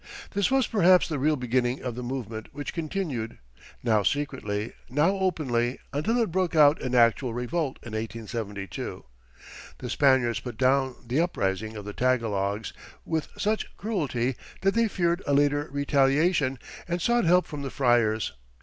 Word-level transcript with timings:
This 0.31 0.49
was 0.49 0.65
perhaps 0.65 1.07
the 1.07 1.19
real 1.19 1.35
beginning 1.35 1.83
of 1.83 1.93
the 1.93 2.01
movement 2.01 2.47
which 2.53 2.73
continued, 2.73 3.37
now 3.83 4.01
secretly, 4.01 4.73
now 4.89 5.11
openly, 5.11 5.77
until 5.93 6.17
it 6.17 6.31
broke 6.31 6.55
out 6.55 6.81
in 6.81 6.95
actual 6.95 7.35
revolt 7.35 7.77
in 7.83 7.91
1872. 7.93 9.05
The 9.77 9.89
Spaniards 9.91 10.39
put 10.39 10.57
down 10.57 10.95
this 11.05 11.19
uprising 11.21 11.75
of 11.75 11.85
the 11.85 11.93
Tagalogs 11.93 12.73
with 13.05 13.27
such 13.37 13.77
cruelty 13.77 14.35
that 14.61 14.73
they 14.73 14.87
feared 14.87 15.21
a 15.27 15.33
later 15.35 15.69
retaliation, 15.71 16.57
and 16.87 16.99
sought 16.99 17.25
help 17.25 17.45
from 17.45 17.61
the 17.61 17.69
friars. 17.69 18.33